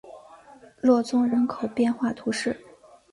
[0.81, 2.59] 洛宗人口变化图示